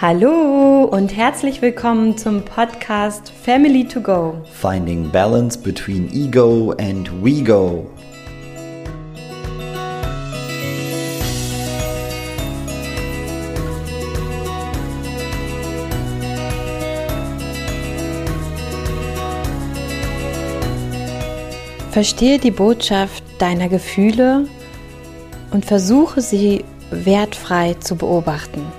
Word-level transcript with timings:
Hallo 0.00 0.84
und 0.84 1.16
herzlich 1.16 1.60
willkommen 1.60 2.16
zum 2.16 2.44
Podcast 2.44 3.32
Family 3.32 3.82
to 3.84 4.00
Go. 4.00 4.40
Finding 4.52 5.10
balance 5.10 5.58
between 5.58 6.08
ego 6.12 6.70
and 6.78 7.10
we 7.20 7.42
go. 7.42 7.84
Verstehe 21.90 22.38
die 22.38 22.52
Botschaft 22.52 23.24
deiner 23.40 23.68
Gefühle 23.68 24.46
und 25.50 25.64
versuche 25.64 26.20
sie 26.20 26.64
wertfrei 26.92 27.74
zu 27.80 27.96
beobachten. 27.96 28.77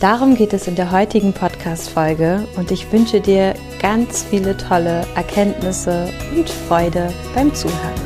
Darum 0.00 0.36
geht 0.36 0.52
es 0.52 0.68
in 0.68 0.76
der 0.76 0.92
heutigen 0.92 1.32
Podcast-Folge 1.32 2.46
und 2.56 2.70
ich 2.70 2.92
wünsche 2.92 3.20
dir 3.20 3.54
ganz 3.82 4.22
viele 4.22 4.56
tolle 4.56 5.04
Erkenntnisse 5.16 6.12
und 6.36 6.48
Freude 6.48 7.12
beim 7.34 7.52
Zuhören. 7.52 8.00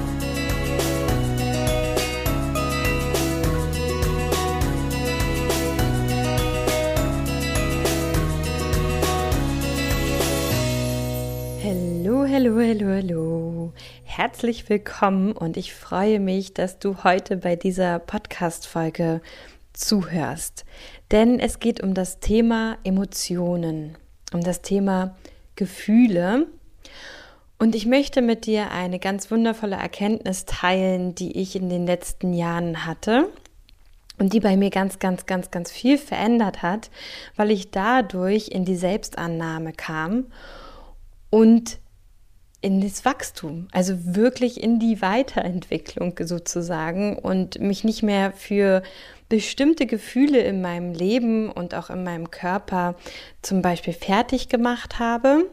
Hallo, 11.63 12.27
hallo, 12.27 12.59
hallo, 12.59 12.87
hallo. 12.89 13.73
Herzlich 14.05 14.71
willkommen 14.71 15.33
und 15.33 15.59
ich 15.59 15.75
freue 15.75 16.21
mich, 16.21 16.55
dass 16.55 16.79
du 16.79 17.05
heute 17.05 17.37
bei 17.37 17.55
dieser 17.55 17.99
Podcast-Folge 17.99 19.21
zuhörst. 19.75 20.65
Denn 21.13 21.39
es 21.39 21.61
geht 21.61 21.83
um 21.83 21.93
das 21.93 22.21
Thema 22.21 22.79
Emotionen, 22.85 23.97
um 24.33 24.41
das 24.41 24.63
Thema 24.63 25.15
Gefühle. 25.57 26.47
Und 27.59 27.75
ich 27.75 27.85
möchte 27.85 28.23
mit 28.23 28.47
dir 28.47 28.71
eine 28.71 28.99
ganz 28.99 29.31
wundervolle 29.31 29.77
Erkenntnis 29.77 30.47
teilen, 30.47 31.15
die 31.15 31.39
ich 31.39 31.55
in 31.55 31.69
den 31.69 31.87
letzten 31.87 32.33
Jahren 32.33 32.87
hatte 32.87 33.29
und 34.19 34.33
die 34.33 34.41
bei 34.41 34.57
mir 34.57 34.71
ganz, 34.71 34.99
ganz, 34.99 35.27
ganz, 35.27 35.51
ganz 35.51 35.71
viel 35.71 35.99
verändert 35.99 36.63
hat, 36.63 36.91
weil 37.37 37.51
ich 37.51 37.71
dadurch 37.71 38.49
in 38.49 38.65
die 38.65 38.77
Selbstannahme 38.77 39.75
kam 39.75 40.27
und 41.29 41.79
in 42.63 42.81
das 42.81 43.05
Wachstum, 43.05 43.69
also 43.73 44.15
wirklich 44.15 44.63
in 44.63 44.79
die 44.79 45.03
Weiterentwicklung 45.03 46.15
sozusagen 46.23 47.19
und 47.19 47.59
mich 47.61 47.83
nicht 47.83 48.03
mehr 48.03 48.33
für 48.33 48.83
bestimmte 49.33 49.87
Gefühle 49.87 50.41
in 50.41 50.61
meinem 50.61 50.93
Leben 50.93 51.51
und 51.51 51.75
auch 51.75 51.89
in 51.89 52.05
meinem 52.05 52.31
Körper 52.31 52.97
zum 53.41 53.63
Beispiel 53.63 53.95
fertig 53.95 54.51
gemacht 54.51 54.99
habe, 54.99 55.51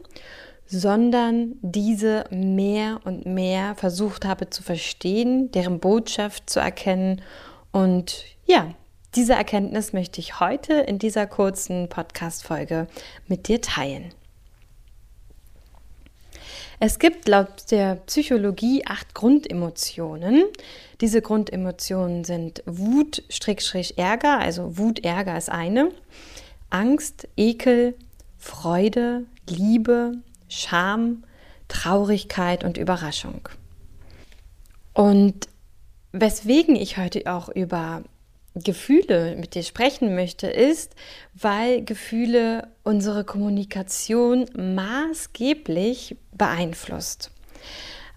sondern 0.66 1.54
diese 1.62 2.24
mehr 2.30 3.00
und 3.04 3.24
mehr 3.24 3.74
versucht 3.76 4.26
habe 4.26 4.50
zu 4.50 4.62
verstehen, 4.62 5.50
deren 5.52 5.80
Botschaft 5.80 6.50
zu 6.50 6.60
erkennen. 6.60 7.22
Und 7.72 8.26
ja, 8.44 8.74
diese 9.14 9.32
Erkenntnis 9.32 9.94
möchte 9.94 10.20
ich 10.20 10.40
heute 10.40 10.74
in 10.74 10.98
dieser 10.98 11.26
kurzen 11.26 11.88
Podcast-Folge 11.88 12.86
mit 13.28 13.48
dir 13.48 13.62
teilen. 13.62 14.12
Es 16.82 16.98
gibt 16.98 17.28
laut 17.28 17.70
der 17.70 17.96
Psychologie 18.06 18.86
acht 18.86 19.14
Grundemotionen. 19.14 20.44
Diese 21.02 21.20
Grundemotionen 21.20 22.24
sind 22.24 22.62
Wut, 22.64 23.22
Ärger, 23.98 24.38
also 24.38 24.78
Wut, 24.78 25.04
Ärger 25.04 25.36
ist 25.36 25.50
eine, 25.50 25.90
Angst, 26.70 27.28
Ekel, 27.36 27.94
Freude, 28.38 29.26
Liebe, 29.46 30.14
Scham, 30.48 31.24
Traurigkeit 31.68 32.64
und 32.64 32.78
Überraschung. 32.78 33.50
Und 34.94 35.48
weswegen 36.12 36.76
ich 36.76 36.96
heute 36.96 37.30
auch 37.30 37.50
über 37.50 38.04
Gefühle 38.54 39.36
mit 39.36 39.54
dir 39.54 39.62
sprechen 39.62 40.14
möchte, 40.14 40.48
ist, 40.48 40.94
weil 41.34 41.84
Gefühle 41.84 42.68
unsere 42.82 43.24
Kommunikation 43.24 44.46
maßgeblich 44.56 46.16
beeinflusst. 46.32 47.30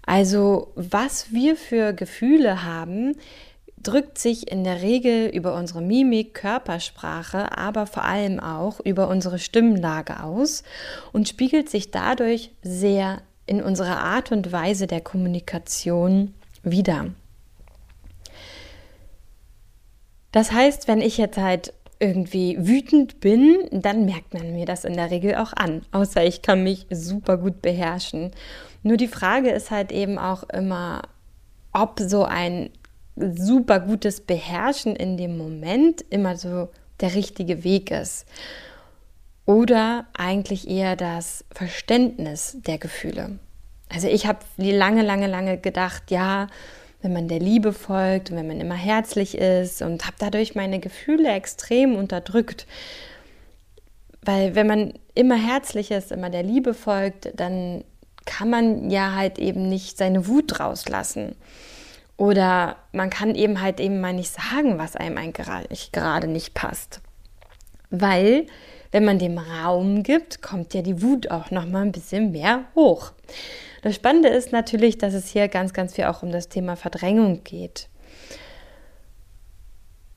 Also 0.06 0.72
was 0.74 1.32
wir 1.32 1.56
für 1.56 1.92
Gefühle 1.92 2.64
haben, 2.64 3.16
drückt 3.82 4.18
sich 4.18 4.50
in 4.50 4.64
der 4.64 4.82
Regel 4.82 5.28
über 5.28 5.54
unsere 5.54 5.82
Mimik, 5.82 6.34
Körpersprache, 6.34 7.56
aber 7.56 7.86
vor 7.86 8.04
allem 8.04 8.40
auch 8.40 8.80
über 8.80 9.08
unsere 9.08 9.38
Stimmlage 9.38 10.22
aus 10.22 10.64
und 11.12 11.28
spiegelt 11.28 11.70
sich 11.70 11.90
dadurch 11.90 12.50
sehr 12.62 13.22
in 13.46 13.62
unserer 13.62 13.98
Art 13.98 14.32
und 14.32 14.52
Weise 14.52 14.86
der 14.86 15.02
Kommunikation 15.02 16.34
wider. 16.62 17.10
Das 20.34 20.50
heißt, 20.50 20.88
wenn 20.88 21.00
ich 21.00 21.16
jetzt 21.16 21.38
halt 21.38 21.72
irgendwie 22.00 22.56
wütend 22.58 23.20
bin, 23.20 23.68
dann 23.70 24.04
merkt 24.04 24.34
man 24.34 24.52
mir 24.52 24.66
das 24.66 24.84
in 24.84 24.94
der 24.94 25.12
Regel 25.12 25.36
auch 25.36 25.52
an. 25.52 25.82
Außer 25.92 26.24
ich 26.24 26.42
kann 26.42 26.64
mich 26.64 26.88
super 26.90 27.38
gut 27.38 27.62
beherrschen. 27.62 28.32
Nur 28.82 28.96
die 28.96 29.06
Frage 29.06 29.50
ist 29.50 29.70
halt 29.70 29.92
eben 29.92 30.18
auch 30.18 30.42
immer, 30.48 31.02
ob 31.72 32.00
so 32.00 32.24
ein 32.24 32.70
super 33.14 33.78
gutes 33.78 34.22
Beherrschen 34.22 34.96
in 34.96 35.16
dem 35.16 35.38
Moment 35.38 36.04
immer 36.10 36.36
so 36.36 36.68
der 36.98 37.14
richtige 37.14 37.62
Weg 37.62 37.92
ist. 37.92 38.26
Oder 39.46 40.06
eigentlich 40.14 40.68
eher 40.68 40.96
das 40.96 41.44
Verständnis 41.52 42.56
der 42.66 42.78
Gefühle. 42.78 43.38
Also 43.88 44.08
ich 44.08 44.26
habe 44.26 44.40
lange, 44.56 45.02
lange, 45.02 45.28
lange 45.28 45.58
gedacht, 45.58 46.10
ja, 46.10 46.48
wenn 47.04 47.12
man 47.12 47.28
der 47.28 47.38
Liebe 47.38 47.72
folgt 47.72 48.30
und 48.30 48.36
wenn 48.36 48.46
man 48.46 48.60
immer 48.60 48.74
herzlich 48.74 49.36
ist 49.36 49.82
und 49.82 50.06
habe 50.06 50.16
dadurch 50.18 50.54
meine 50.54 50.80
Gefühle 50.80 51.30
extrem 51.30 51.94
unterdrückt. 51.96 52.66
Weil 54.22 54.54
wenn 54.54 54.66
man 54.66 54.94
immer 55.14 55.36
herzlich 55.36 55.90
ist, 55.90 56.10
immer 56.10 56.30
der 56.30 56.42
Liebe 56.42 56.72
folgt, 56.72 57.38
dann 57.38 57.84
kann 58.24 58.48
man 58.48 58.90
ja 58.90 59.14
halt 59.14 59.38
eben 59.38 59.68
nicht 59.68 59.98
seine 59.98 60.26
Wut 60.26 60.58
rauslassen. 60.60 61.36
Oder 62.16 62.76
man 62.92 63.10
kann 63.10 63.34
eben 63.34 63.60
halt 63.60 63.80
eben 63.80 64.00
mal 64.00 64.14
nicht 64.14 64.30
sagen, 64.30 64.78
was 64.78 64.96
einem 64.96 65.32
gerade 65.32 66.26
nicht 66.26 66.54
passt. 66.54 67.00
Weil, 67.90 68.46
wenn 68.92 69.04
man 69.04 69.18
dem 69.18 69.36
Raum 69.36 70.02
gibt, 70.02 70.40
kommt 70.40 70.72
ja 70.72 70.80
die 70.80 71.02
Wut 71.02 71.30
auch 71.30 71.50
noch 71.50 71.66
mal 71.66 71.82
ein 71.82 71.92
bisschen 71.92 72.32
mehr 72.32 72.64
hoch. 72.74 73.12
Das 73.84 73.96
Spannende 73.96 74.30
ist 74.30 74.50
natürlich, 74.50 74.96
dass 74.96 75.12
es 75.12 75.28
hier 75.28 75.46
ganz, 75.48 75.74
ganz 75.74 75.92
viel 75.92 76.04
auch 76.04 76.22
um 76.22 76.32
das 76.32 76.48
Thema 76.48 76.74
Verdrängung 76.74 77.44
geht. 77.44 77.90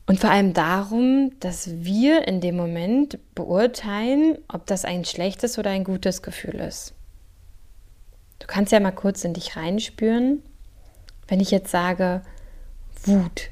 Und 0.06 0.22
vor 0.22 0.30
allem 0.30 0.54
darum, 0.54 1.34
dass 1.42 1.70
wir 1.84 2.30
in 2.30 2.40
dem 2.40 2.56
Moment 2.56 3.20
beurteilen, 3.36 4.38
ob 4.48 4.66
das 4.68 4.86
ein 4.86 5.04
schlechtes 5.04 5.60
oder 5.60 5.72
ein 5.72 5.84
gutes 5.84 6.22
Gefühl 6.22 6.56
ist. 6.56 6.94
Du 8.40 8.48
kannst 8.48 8.72
ja 8.72 8.80
mal 8.80 8.92
kurz 8.92 9.26
in 9.26 9.34
dich 9.34 9.58
reinspüren, 9.58 10.42
wenn 11.28 11.42
ich 11.42 11.52
jetzt 11.52 11.70
sage, 11.70 12.22
Wut. 13.04 13.50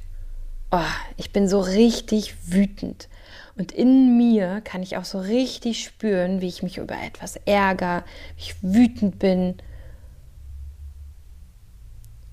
Oh, 0.71 0.79
ich 1.17 1.33
bin 1.33 1.49
so 1.49 1.59
richtig 1.59 2.35
wütend. 2.53 3.09
Und 3.57 3.73
in 3.73 4.15
mir 4.15 4.61
kann 4.61 4.81
ich 4.81 4.95
auch 4.95 5.03
so 5.03 5.19
richtig 5.19 5.83
spüren, 5.83 6.39
wie 6.39 6.47
ich 6.47 6.63
mich 6.63 6.77
über 6.77 6.95
etwas 7.03 7.35
ärgere, 7.45 8.05
wie 8.37 8.43
ich 8.43 8.55
wütend 8.61 9.19
bin 9.19 9.55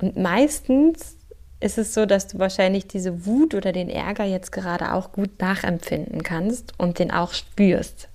und 0.02 0.16
meistens 0.16 1.16
ist 1.60 1.78
es 1.78 1.94
so, 1.94 2.06
dass 2.06 2.26
du 2.26 2.38
wahrscheinlich 2.38 2.88
diese 2.88 3.24
Wut 3.24 3.54
oder 3.54 3.72
den 3.72 3.88
Ärger 3.88 4.24
jetzt 4.24 4.50
gerade 4.50 4.92
auch 4.92 5.12
gut 5.12 5.40
nachempfinden 5.40 6.22
kannst 6.22 6.78
und 6.78 6.98
den 6.98 7.12
auch 7.12 7.32
spürst. 7.32 8.08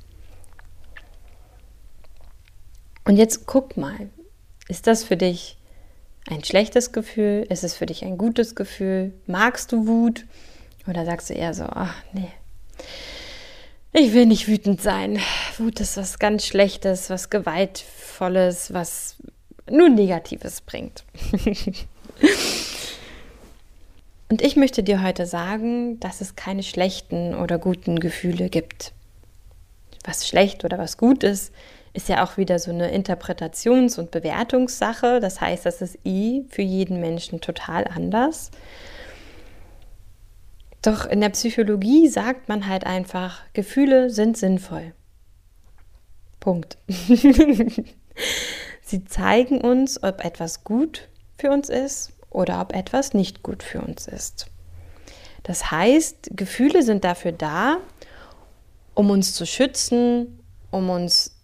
Und 3.06 3.16
jetzt 3.16 3.48
guck 3.48 3.78
mal, 3.78 4.10
ist 4.68 4.86
das 4.86 5.06
für 5.06 5.16
dich 5.16 5.58
ein 6.30 6.44
schlechtes 6.44 6.92
Gefühl? 6.92 7.48
Ist 7.50 7.64
es 7.64 7.74
für 7.74 7.86
dich 7.86 8.04
ein 8.04 8.18
gutes 8.18 8.54
Gefühl? 8.54 9.14
Magst 9.26 9.72
du 9.72 9.88
Wut? 9.88 10.26
Oder 10.88 11.06
sagst 11.06 11.30
du 11.30 11.34
eher 11.34 11.54
so, 11.54 11.64
ach 11.64 11.96
nee, 12.12 12.32
ich 13.94 14.14
will 14.14 14.26
nicht 14.26 14.48
wütend 14.48 14.82
sein. 14.82 15.20
Wut 15.58 15.80
ist 15.80 15.98
was 15.98 16.20
ganz 16.20 16.46
Schlechtes, 16.46 17.10
was 17.10 17.30
Gewaltvolles, 17.30 18.74
was 18.74 19.16
nur 19.70 19.90
Negatives 19.90 20.62
bringt. 20.62 21.04
Und 24.30 24.42
ich 24.42 24.56
möchte 24.58 24.84
dir 24.84 25.02
heute 25.02 25.26
sagen, 25.26 26.00
dass 26.00 26.22
es 26.22 26.36
keine 26.36 26.64
schlechten 26.64 27.34
oder 27.34 27.58
guten 27.58 28.00
Gefühle 28.00 28.50
gibt. 28.50 28.94
Was 30.04 30.28
schlecht 30.28 30.66
oder 30.66 30.78
was 30.78 30.98
gut 30.98 31.24
ist, 31.24 31.54
ist 31.94 32.10
ja 32.10 32.24
auch 32.24 32.38
wieder 32.38 32.60
so 32.60 32.72
eine 32.72 32.94
Interpretations- 32.94 33.98
und 33.98 34.12
Bewertungssache. 34.12 35.20
Das 35.20 35.42
heißt, 35.42 35.66
das 35.66 35.82
ist 35.82 35.98
eh 36.04 36.44
für 36.50 36.62
jeden 36.62 37.00
Menschen 37.00 37.42
total 37.42 37.86
anders. 37.86 38.52
Doch 40.82 41.06
in 41.06 41.22
der 41.22 41.30
Psychologie 41.30 42.08
sagt 42.08 42.50
man 42.50 42.68
halt 42.68 42.86
einfach, 42.86 43.42
Gefühle 43.54 44.10
sind 44.10 44.38
sinnvoll. 44.38 44.94
Punkt. 46.40 46.78
Sie 48.88 49.04
zeigen 49.04 49.60
uns, 49.60 50.02
ob 50.02 50.24
etwas 50.24 50.64
gut 50.64 51.10
für 51.38 51.52
uns 51.52 51.68
ist 51.68 52.14
oder 52.30 52.62
ob 52.62 52.74
etwas 52.74 53.14
nicht 53.14 53.44
gut 53.44 53.62
für 53.62 53.82
uns 53.82 54.08
ist. 54.08 54.48
Das 55.44 55.72
heißt, 55.72 56.30
Gefühle 56.32 56.84
sind 56.84 57.04
dafür 57.04 57.34
da, 57.34 57.80
um 58.94 59.10
uns 59.10 59.34
zu 59.34 59.46
schützen, 59.46 60.40
um 60.72 60.90
uns 60.90 61.36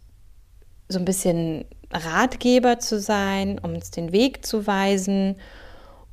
so 0.87 0.99
ein 0.99 1.03
bisschen 1.03 1.65
Ratgeber 1.91 2.79
zu 2.79 2.97
sein, 3.01 3.59
um 3.59 3.73
uns 3.73 3.91
den 3.91 4.13
Weg 4.13 4.45
zu 4.45 4.65
weisen. 4.65 5.35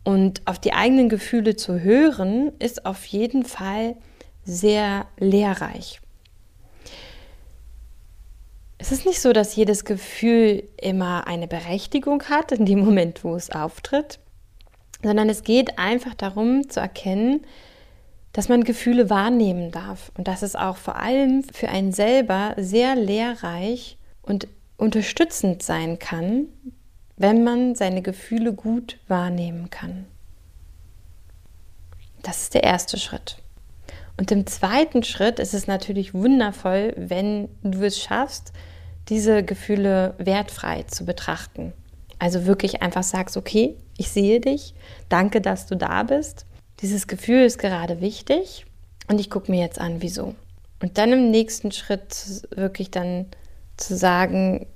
Und 0.02 0.42
auf 0.46 0.58
die 0.58 0.72
eigenen 0.72 1.08
Gefühle 1.08 1.54
zu 1.54 1.78
hören, 1.78 2.50
ist 2.58 2.86
auf 2.86 3.04
jeden 3.06 3.44
Fall 3.44 3.94
sehr 4.42 5.06
lehrreich. 5.16 6.00
Es 8.80 8.92
ist 8.92 9.04
nicht 9.04 9.20
so, 9.20 9.34
dass 9.34 9.56
jedes 9.56 9.84
Gefühl 9.84 10.64
immer 10.80 11.26
eine 11.26 11.46
Berechtigung 11.46 12.22
hat 12.24 12.50
in 12.50 12.64
dem 12.64 12.80
Moment, 12.80 13.24
wo 13.24 13.36
es 13.36 13.50
auftritt, 13.50 14.18
sondern 15.02 15.28
es 15.28 15.42
geht 15.42 15.78
einfach 15.78 16.14
darum 16.14 16.66
zu 16.70 16.80
erkennen, 16.80 17.44
dass 18.32 18.48
man 18.48 18.64
Gefühle 18.64 19.10
wahrnehmen 19.10 19.70
darf 19.70 20.10
und 20.16 20.28
dass 20.28 20.40
es 20.40 20.56
auch 20.56 20.78
vor 20.78 20.96
allem 20.96 21.42
für 21.42 21.68
einen 21.68 21.92
selber 21.92 22.54
sehr 22.56 22.96
lehrreich 22.96 23.98
und 24.22 24.48
unterstützend 24.78 25.62
sein 25.62 25.98
kann, 25.98 26.46
wenn 27.18 27.44
man 27.44 27.74
seine 27.74 28.00
Gefühle 28.00 28.54
gut 28.54 28.98
wahrnehmen 29.08 29.68
kann. 29.68 30.06
Das 32.22 32.42
ist 32.42 32.54
der 32.54 32.64
erste 32.64 32.96
Schritt. 32.96 33.36
Und 34.16 34.32
im 34.32 34.46
zweiten 34.46 35.02
Schritt 35.02 35.38
ist 35.38 35.52
es 35.52 35.66
natürlich 35.66 36.14
wundervoll, 36.14 36.94
wenn 36.96 37.50
du 37.62 37.82
es 37.82 38.00
schaffst, 38.00 38.52
diese 39.10 39.42
Gefühle 39.42 40.14
wertfrei 40.18 40.84
zu 40.84 41.04
betrachten. 41.04 41.72
Also 42.18 42.46
wirklich 42.46 42.82
einfach 42.82 43.02
sagst, 43.02 43.36
okay, 43.36 43.76
ich 43.98 44.10
sehe 44.10 44.40
dich, 44.40 44.74
danke, 45.08 45.40
dass 45.40 45.66
du 45.66 45.76
da 45.76 46.02
bist 46.04 46.46
dieses 46.80 47.06
Gefühl 47.06 47.44
ist 47.44 47.58
gerade 47.58 48.00
wichtig 48.00 48.64
und 49.08 49.20
ich 49.20 49.30
gucke 49.30 49.50
mir 49.50 49.60
jetzt 49.60 49.80
an, 49.80 49.96
wieso. 50.00 50.34
Und 50.82 50.96
dann 50.96 51.12
im 51.12 51.30
nächsten 51.30 51.72
Schritt 51.72 52.46
wirklich 52.54 52.90
dann 52.90 53.26
zu 53.76 53.96
sagen, 53.96 54.66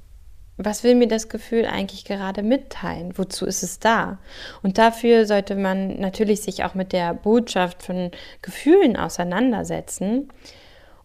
was 0.57 0.85
will 0.85 0.95
mir 0.95 1.09
das 1.09 1.29
Gefühl 1.29 1.65
eigentlich 1.65 2.05
gerade 2.05 2.43
mitteilen? 2.43 3.17
Wozu 3.17 3.47
ist 3.47 3.63
es 3.63 3.81
da? 3.81 4.19
Und 4.63 4.79
dafür 4.79 5.27
sollte 5.27 5.57
man 5.57 5.99
natürlich 5.99 6.43
sich 6.43 6.63
auch 6.63 6.75
mit 6.75 6.93
der 6.93 7.15
Botschaft 7.15 7.83
von 7.83 8.11
Gefühlen 8.43 8.97
auseinandersetzen 8.97 10.29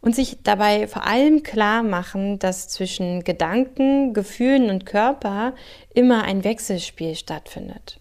und 0.01 0.15
sich 0.15 0.37
dabei 0.43 0.87
vor 0.87 1.05
allem 1.05 1.43
klar 1.43 1.83
machen, 1.83 2.39
dass 2.39 2.67
zwischen 2.67 3.23
Gedanken, 3.23 4.13
Gefühlen 4.13 4.69
und 4.69 4.85
Körper 4.85 5.53
immer 5.93 6.23
ein 6.23 6.43
Wechselspiel 6.43 7.15
stattfindet. 7.15 7.99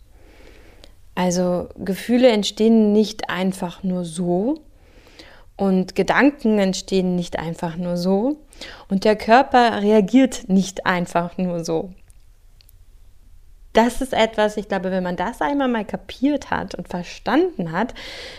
Also 1.14 1.68
Gefühle 1.76 2.28
entstehen 2.28 2.92
nicht 2.92 3.28
einfach 3.28 3.82
nur 3.82 4.04
so 4.04 4.60
und 5.56 5.96
Gedanken 5.96 6.60
entstehen 6.60 7.16
nicht 7.16 7.38
einfach 7.38 7.76
nur 7.76 7.96
so 7.96 8.36
und 8.88 9.04
der 9.04 9.16
Körper 9.16 9.82
reagiert 9.82 10.48
nicht 10.48 10.86
einfach 10.86 11.36
nur 11.36 11.64
so. 11.64 11.90
Das 13.72 14.00
ist 14.00 14.14
etwas, 14.14 14.56
ich 14.56 14.68
glaube, 14.68 14.90
wenn 14.90 15.02
man 15.02 15.16
das 15.16 15.40
einmal 15.40 15.68
mal 15.68 15.84
kapiert 15.84 16.50
hat 16.50 16.74
und 16.74 16.88
verstanden 16.88 17.70
hat, 17.70 17.94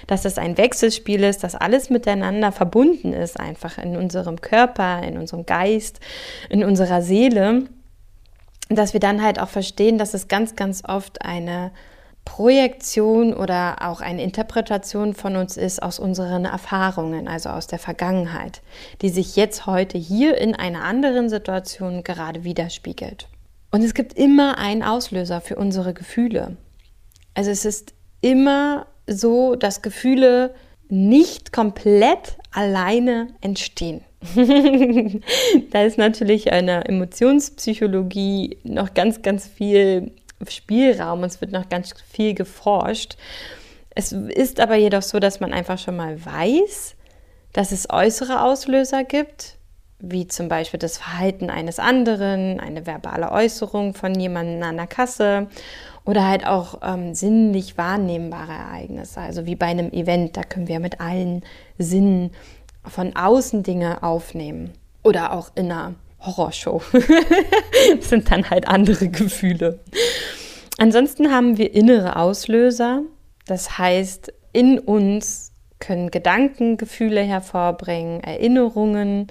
dass 0.07 0.25
es 0.25 0.37
ein 0.37 0.57
Wechselspiel 0.57 1.23
ist, 1.23 1.43
dass 1.43 1.55
alles 1.55 1.89
miteinander 1.89 2.51
verbunden 2.51 3.13
ist, 3.13 3.39
einfach 3.39 3.77
in 3.77 3.95
unserem 3.95 4.41
Körper, 4.41 5.03
in 5.03 5.17
unserem 5.17 5.45
Geist, 5.45 5.99
in 6.49 6.63
unserer 6.63 7.01
Seele, 7.01 7.65
dass 8.69 8.93
wir 8.93 8.99
dann 8.99 9.23
halt 9.23 9.39
auch 9.39 9.49
verstehen, 9.49 9.97
dass 9.97 10.13
es 10.13 10.27
ganz, 10.27 10.55
ganz 10.55 10.83
oft 10.83 11.21
eine 11.23 11.71
Projektion 12.25 13.33
oder 13.33 13.77
auch 13.81 14.01
eine 14.01 14.23
Interpretation 14.23 15.13
von 15.15 15.35
uns 15.35 15.57
ist 15.57 15.81
aus 15.81 15.99
unseren 15.99 16.45
Erfahrungen, 16.45 17.27
also 17.27 17.49
aus 17.49 17.65
der 17.67 17.79
Vergangenheit, 17.79 18.61
die 19.01 19.09
sich 19.09 19.35
jetzt 19.35 19.65
heute 19.65 19.97
hier 19.97 20.37
in 20.37 20.53
einer 20.53 20.83
anderen 20.83 21.29
Situation 21.29 22.03
gerade 22.03 22.43
widerspiegelt. 22.43 23.27
Und 23.71 23.83
es 23.83 23.93
gibt 23.93 24.13
immer 24.13 24.57
einen 24.57 24.83
Auslöser 24.83 25.41
für 25.41 25.55
unsere 25.55 25.93
Gefühle. 25.93 26.57
Also 27.33 27.51
es 27.51 27.65
ist 27.65 27.93
immer 28.21 28.87
so, 29.07 29.55
dass 29.55 29.81
Gefühle 29.81 30.53
nicht 30.89 31.53
komplett 31.53 32.37
alleine 32.51 33.27
entstehen. 33.41 34.01
da 35.71 35.83
ist 35.83 35.97
natürlich 35.97 36.51
eine 36.51 36.85
Emotionspsychologie 36.85 38.57
noch 38.63 38.93
ganz, 38.93 39.21
ganz 39.21 39.47
viel 39.47 40.11
Spielraum. 40.47 41.23
Es 41.23 41.39
wird 41.39 41.51
noch 41.51 41.69
ganz 41.69 41.93
viel 42.11 42.33
geforscht. 42.33 43.17
Es 43.95 44.11
ist 44.11 44.59
aber 44.59 44.75
jedoch 44.75 45.01
so, 45.01 45.19
dass 45.19 45.39
man 45.39 45.53
einfach 45.53 45.77
schon 45.77 45.95
mal 45.95 46.23
weiß, 46.23 46.95
dass 47.53 47.71
es 47.71 47.89
äußere 47.89 48.41
Auslöser 48.41 49.03
gibt, 49.03 49.57
wie 49.99 50.27
zum 50.27 50.47
Beispiel 50.47 50.79
das 50.79 50.97
Verhalten 50.97 51.49
eines 51.49 51.79
anderen, 51.79 52.59
eine 52.59 52.85
verbale 52.85 53.31
Äußerung 53.31 53.93
von 53.93 54.17
jemandem 54.19 54.63
an 54.63 54.77
der 54.77 54.87
Kasse 54.87 55.47
oder 56.05 56.27
halt 56.27 56.47
auch 56.47 56.79
ähm, 56.81 57.13
sinnlich 57.13 57.77
wahrnehmbare 57.77 58.53
Ereignisse, 58.53 59.19
also 59.19 59.45
wie 59.45 59.55
bei 59.55 59.67
einem 59.67 59.91
Event, 59.91 60.37
da 60.37 60.43
können 60.43 60.67
wir 60.67 60.79
mit 60.79 61.01
allen 61.01 61.43
Sinnen 61.77 62.31
von 62.85 63.15
außen 63.15 63.63
Dinge 63.63 64.01
aufnehmen 64.01 64.71
oder 65.03 65.33
auch 65.33 65.51
in 65.55 65.71
einer 65.71 65.95
Horrorshow. 66.21 66.81
sind 67.99 68.31
dann 68.31 68.49
halt 68.49 68.67
andere 68.67 69.09
Gefühle. 69.09 69.79
Ansonsten 70.77 71.31
haben 71.31 71.57
wir 71.57 71.73
innere 71.73 72.15
Auslöser. 72.15 73.03
Das 73.45 73.77
heißt, 73.77 74.33
in 74.53 74.79
uns 74.79 75.51
können 75.79 76.11
Gedanken 76.11 76.77
Gefühle 76.77 77.21
hervorbringen, 77.21 78.21
Erinnerungen, 78.21 79.27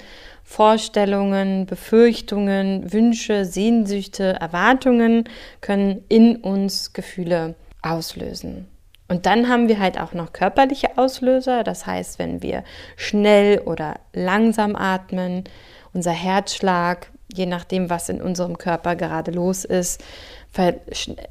Vorstellungen, 0.51 1.67
Befürchtungen, 1.67 2.91
Wünsche, 2.91 3.45
Sehnsüchte, 3.45 4.33
Erwartungen 4.41 5.25
können 5.61 6.03
in 6.09 6.37
uns 6.37 6.95
Gefühle 6.95 7.55
auslösen. 7.83 8.67
Und 9.09 9.27
dann 9.27 9.51
haben 9.51 9.69
wir 9.69 9.79
halt 9.79 10.01
auch 10.01 10.15
noch 10.15 10.33
körperliche 10.33 10.97
Auslöser. 10.97 11.65
Das 11.65 11.87
heißt, 11.87 12.19
wenn 12.19 12.43
wir 12.43 12.65
schnell 12.97 13.59
oder 13.59 14.01
langsam 14.15 14.75
atmen, 14.75 15.45
unser 15.93 16.13
Herzschlag, 16.13 17.11
je 17.31 17.45
nachdem, 17.45 17.91
was 17.91 18.09
in 18.09 18.23
unserem 18.23 18.57
Körper 18.57 18.97
gerade 18.97 19.33
los 19.33 19.67
ist, 19.67 20.03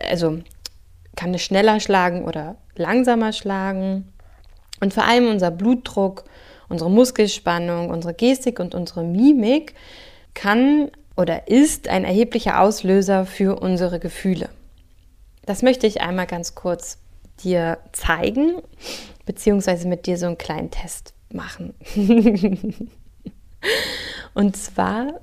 also 0.07 0.39
kann 1.15 1.33
es 1.33 1.41
schneller 1.41 1.79
schlagen 1.79 2.23
oder 2.23 2.57
langsamer 2.75 3.33
schlagen. 3.33 4.13
Und 4.79 4.93
vor 4.93 5.05
allem 5.05 5.27
unser 5.27 5.49
Blutdruck, 5.49 6.25
unsere 6.69 6.89
Muskelspannung, 6.89 7.89
unsere 7.89 8.13
Gestik 8.13 8.59
und 8.59 8.75
unsere 8.75 9.03
Mimik 9.03 9.73
kann 10.33 10.91
oder 11.15 11.47
ist 11.47 11.87
ein 11.87 12.05
erheblicher 12.05 12.61
Auslöser 12.61 13.25
für 13.25 13.59
unsere 13.59 13.99
Gefühle. 13.99 14.49
Das 15.45 15.61
möchte 15.63 15.87
ich 15.87 16.01
einmal 16.01 16.27
ganz 16.27 16.55
kurz 16.55 16.99
dir 17.43 17.79
zeigen, 17.91 18.61
beziehungsweise 19.25 19.87
mit 19.87 20.05
dir 20.05 20.17
so 20.17 20.27
einen 20.27 20.37
kleinen 20.37 20.71
Test 20.71 21.13
machen. 21.31 21.73
Und 24.33 24.55
zwar, 24.55 25.21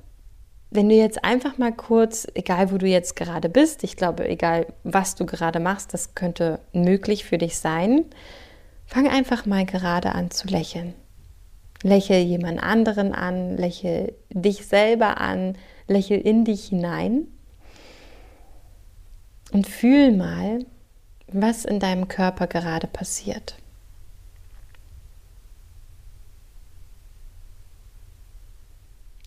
wenn 0.71 0.89
du 0.89 0.95
jetzt 0.95 1.25
einfach 1.25 1.59
mal 1.59 1.73
kurz, 1.73 2.27
egal 2.35 2.73
wo 2.73 2.79
du 2.79 2.87
jetzt 2.87 3.17
gerade 3.17 3.49
bist, 3.49 3.85
ich 3.85 3.97
glaube, 3.97 4.29
egal 4.29 4.67
was 4.83 5.15
du 5.15 5.27
gerade 5.27 5.61
machst, 5.61 5.95
das 5.95 6.15
könnte 6.15 6.59
möglich 6.73 7.25
für 7.25 7.39
dich 7.39 7.59
sein, 7.59 8.05
fang 8.87 9.09
einfach 9.09 9.47
mal 9.47 9.65
gerade 9.65 10.13
an 10.13 10.31
zu 10.31 10.49
lächeln. 10.49 10.95
Lächel 11.83 12.23
jemand 12.23 12.63
anderen 12.63 13.13
an, 13.13 13.57
lächel 13.57 14.15
dich 14.31 14.67
selber 14.67 15.21
an, 15.21 15.57
lächel 15.87 16.19
in 16.21 16.45
dich 16.45 16.67
hinein 16.67 17.27
und 19.53 19.67
fühl 19.67 20.13
mal, 20.13 20.65
was 21.29 21.65
in 21.65 21.81
deinem 21.81 22.09
Körper 22.09 22.47
gerade 22.47 22.87
passiert. 22.87 23.57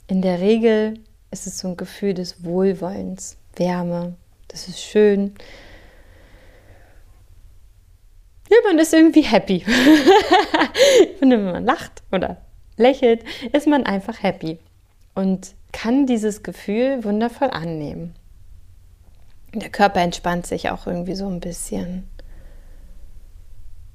In 0.08 0.22
der 0.22 0.40
Regel 0.40 1.00
ist 1.32 1.48
es 1.48 1.60
so 1.60 1.68
ein 1.68 1.78
Gefühl 1.78 2.14
des 2.14 2.44
Wohlwollens, 2.44 3.38
Wärme, 3.56 4.16
das 4.48 4.70
ist 4.70 4.80
schön. 4.80 5.36
Ja, 8.50 8.58
man 8.66 8.80
ist 8.80 8.94
irgendwie 8.94 9.22
happy. 9.22 9.66
Und 11.22 11.32
wenn 11.32 11.44
man 11.44 11.66
lacht 11.66 12.04
oder 12.12 12.38
lächelt, 12.78 13.24
ist 13.52 13.68
man 13.68 13.86
einfach 13.86 14.24
happy 14.24 14.60
und 15.18 15.56
kann 15.72 16.06
dieses 16.06 16.44
Gefühl 16.44 17.04
wundervoll 17.04 17.50
annehmen. 17.50 18.16
Der 19.54 19.70
Körper 19.70 20.02
entspannt 20.02 20.46
sich 20.46 20.70
auch 20.70 20.86
irgendwie 20.86 21.16
so 21.16 21.28
ein 21.28 21.40
bisschen. 21.40 22.08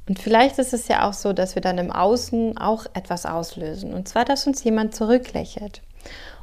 Und 0.09 0.19
vielleicht 0.19 0.59
ist 0.59 0.75
es 0.75 0.89
ja 0.89 1.09
auch 1.09 1.13
so, 1.13 1.33
dass 1.33 1.55
wir 1.55 1.63
dann 1.63 1.79
im 1.79 1.93
Außen 1.93 2.59
auch 2.59 2.87
etwas 2.95 3.25
auslösen. 3.25 3.95
Und 3.95 4.09
zwar, 4.09 4.25
dass 4.25 4.47
uns 4.49 4.65
jemand 4.65 4.97
zurücklächelt. 4.97 5.81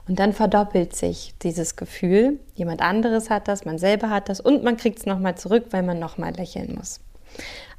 Und 0.08 0.20
dann 0.20 0.32
verdoppelt 0.32 0.96
sich 0.96 1.36
dieses 1.42 1.76
Gefühl. 1.76 2.40
Jemand 2.56 2.82
anderes 2.82 3.30
hat 3.30 3.50
das, 3.50 3.66
man 3.66 3.78
selber 3.78 4.10
hat 4.10 4.30
das 4.30 4.40
und 4.40 4.64
man 4.64 4.78
kriegt 4.78 5.00
es 5.00 5.06
nochmal 5.06 5.36
zurück, 5.36 5.66
weil 5.72 5.84
man 5.84 6.00
nochmal 6.00 6.34
lächeln 6.34 6.74
muss. 6.76 7.02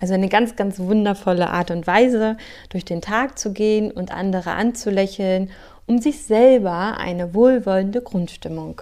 Also 0.01 0.15
eine 0.15 0.29
ganz, 0.29 0.57
ganz 0.57 0.79
wundervolle 0.79 1.51
Art 1.51 1.71
und 1.71 1.87
Weise, 1.87 2.37
durch 2.71 2.85
den 2.85 3.03
Tag 3.03 3.39
zu 3.39 3.53
gehen 3.53 3.91
und 3.91 4.13
andere 4.13 4.53
anzulächeln, 4.53 5.51
um 5.87 5.99
sich 5.99 6.23
selber 6.23 6.97
eine 6.99 7.35
wohlwollende 7.35 8.01
Grundstimmung 8.01 8.81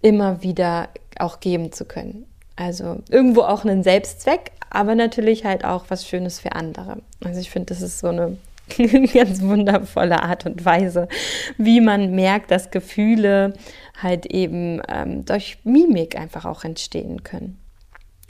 immer 0.00 0.42
wieder 0.42 0.88
auch 1.18 1.40
geben 1.40 1.72
zu 1.72 1.84
können. 1.84 2.26
Also 2.54 2.98
irgendwo 3.08 3.42
auch 3.42 3.64
einen 3.64 3.82
Selbstzweck, 3.82 4.52
aber 4.70 4.94
natürlich 4.94 5.44
halt 5.44 5.64
auch 5.64 5.86
was 5.88 6.06
Schönes 6.06 6.40
für 6.40 6.52
andere. 6.52 6.98
Also 7.24 7.40
ich 7.40 7.50
finde, 7.50 7.66
das 7.66 7.82
ist 7.82 8.00
so 8.00 8.08
eine 8.08 8.36
ganz 9.14 9.42
wundervolle 9.42 10.22
Art 10.22 10.46
und 10.46 10.64
Weise, 10.64 11.08
wie 11.56 11.80
man 11.80 12.14
merkt, 12.14 12.50
dass 12.50 12.70
Gefühle 12.70 13.54
halt 14.00 14.26
eben 14.26 14.80
ähm, 14.88 15.24
durch 15.24 15.58
Mimik 15.64 16.16
einfach 16.16 16.44
auch 16.44 16.64
entstehen 16.64 17.22
können. 17.22 17.58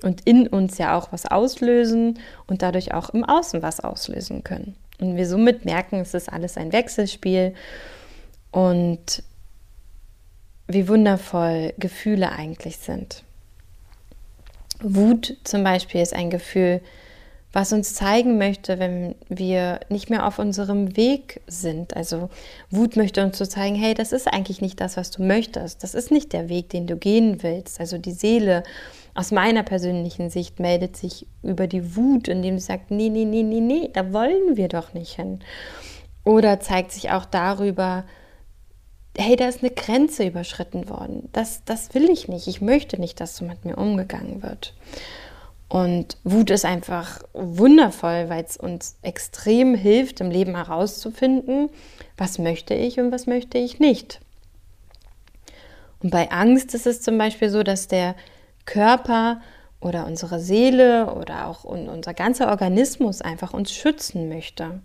Und 0.02 0.20
in 0.26 0.46
uns 0.46 0.78
ja 0.78 0.96
auch 0.96 1.10
was 1.10 1.26
auslösen 1.26 2.20
und 2.46 2.62
dadurch 2.62 2.94
auch 2.94 3.10
im 3.10 3.24
Außen 3.24 3.62
was 3.62 3.80
auslösen 3.80 4.44
können. 4.44 4.76
Und 5.00 5.16
wir 5.16 5.26
somit 5.26 5.64
merken, 5.64 6.00
es 6.00 6.14
ist 6.14 6.32
alles 6.32 6.56
ein 6.56 6.72
Wechselspiel 6.72 7.54
und 8.50 9.22
wie 10.68 10.88
wundervoll 10.88 11.72
Gefühle 11.78 12.30
eigentlich 12.30 12.76
sind. 12.76 13.24
Wut 14.80 15.36
zum 15.44 15.64
Beispiel 15.64 16.00
ist 16.00 16.14
ein 16.14 16.30
Gefühl, 16.30 16.80
was 17.52 17.72
uns 17.72 17.94
zeigen 17.94 18.36
möchte, 18.36 18.78
wenn 18.78 19.14
wir 19.28 19.80
nicht 19.88 20.10
mehr 20.10 20.26
auf 20.26 20.38
unserem 20.38 20.96
Weg 20.96 21.40
sind. 21.46 21.96
Also 21.96 22.28
Wut 22.70 22.96
möchte 22.96 23.24
uns 23.24 23.38
so 23.38 23.46
zeigen, 23.46 23.74
hey, 23.74 23.94
das 23.94 24.12
ist 24.12 24.28
eigentlich 24.28 24.60
nicht 24.60 24.80
das, 24.80 24.96
was 24.96 25.10
du 25.10 25.22
möchtest. 25.22 25.82
Das 25.82 25.94
ist 25.94 26.10
nicht 26.10 26.32
der 26.32 26.48
Weg, 26.48 26.68
den 26.68 26.86
du 26.86 26.96
gehen 26.96 27.42
willst. 27.42 27.80
Also 27.80 27.96
die 27.96 28.12
Seele 28.12 28.62
aus 29.18 29.32
meiner 29.32 29.64
persönlichen 29.64 30.30
Sicht 30.30 30.60
meldet 30.60 30.96
sich 30.96 31.26
über 31.42 31.66
die 31.66 31.96
Wut, 31.96 32.28
indem 32.28 32.56
sie 32.56 32.66
sagt, 32.66 32.92
nee, 32.92 33.08
nee, 33.08 33.24
nee, 33.24 33.42
nee, 33.42 33.58
nee, 33.58 33.90
da 33.92 34.12
wollen 34.12 34.56
wir 34.56 34.68
doch 34.68 34.94
nicht 34.94 35.16
hin. 35.16 35.40
Oder 36.22 36.60
zeigt 36.60 36.92
sich 36.92 37.10
auch 37.10 37.24
darüber, 37.24 38.04
hey, 39.16 39.34
da 39.34 39.48
ist 39.48 39.64
eine 39.64 39.72
Grenze 39.72 40.24
überschritten 40.24 40.88
worden. 40.88 41.28
Das, 41.32 41.64
das 41.64 41.94
will 41.94 42.08
ich 42.08 42.28
nicht. 42.28 42.46
Ich 42.46 42.60
möchte 42.60 43.00
nicht, 43.00 43.20
dass 43.20 43.36
so 43.36 43.44
mit 43.44 43.64
mir 43.64 43.76
umgegangen 43.76 44.44
wird. 44.44 44.74
Und 45.68 46.16
Wut 46.22 46.50
ist 46.50 46.64
einfach 46.64 47.20
wundervoll, 47.32 48.28
weil 48.28 48.44
es 48.44 48.56
uns 48.56 48.98
extrem 49.02 49.74
hilft, 49.74 50.20
im 50.20 50.30
Leben 50.30 50.54
herauszufinden, 50.54 51.70
was 52.16 52.38
möchte 52.38 52.74
ich 52.74 53.00
und 53.00 53.10
was 53.10 53.26
möchte 53.26 53.58
ich 53.58 53.80
nicht. 53.80 54.20
Und 56.04 56.10
bei 56.10 56.30
Angst 56.30 56.72
ist 56.72 56.86
es 56.86 57.02
zum 57.02 57.18
Beispiel 57.18 57.50
so, 57.50 57.64
dass 57.64 57.88
der 57.88 58.14
Körper 58.68 59.40
oder 59.80 60.06
unsere 60.06 60.40
Seele 60.40 61.14
oder 61.14 61.46
auch 61.46 61.64
unser 61.64 62.14
ganzer 62.14 62.48
Organismus 62.48 63.22
einfach 63.22 63.54
uns 63.54 63.72
schützen 63.72 64.28
möchte. 64.28 64.80